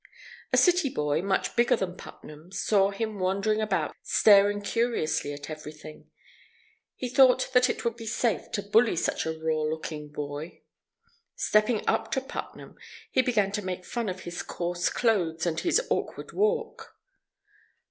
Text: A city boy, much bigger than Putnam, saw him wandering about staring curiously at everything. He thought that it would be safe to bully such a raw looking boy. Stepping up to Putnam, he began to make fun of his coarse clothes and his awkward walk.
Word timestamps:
A 0.51 0.57
city 0.57 0.89
boy, 0.89 1.21
much 1.21 1.55
bigger 1.55 1.75
than 1.75 1.95
Putnam, 1.95 2.51
saw 2.51 2.89
him 2.89 3.19
wandering 3.19 3.61
about 3.61 3.95
staring 4.01 4.59
curiously 4.59 5.31
at 5.31 5.47
everything. 5.47 6.09
He 6.95 7.07
thought 7.07 7.51
that 7.53 7.69
it 7.69 7.85
would 7.85 7.97
be 7.97 8.07
safe 8.07 8.49
to 8.53 8.63
bully 8.63 8.95
such 8.95 9.27
a 9.27 9.37
raw 9.39 9.61
looking 9.61 10.11
boy. 10.11 10.63
Stepping 11.35 11.87
up 11.87 12.09
to 12.13 12.21
Putnam, 12.21 12.77
he 13.11 13.21
began 13.21 13.51
to 13.51 13.61
make 13.61 13.85
fun 13.85 14.09
of 14.09 14.21
his 14.21 14.41
coarse 14.41 14.89
clothes 14.89 15.45
and 15.45 15.59
his 15.59 15.79
awkward 15.91 16.31
walk. 16.33 16.95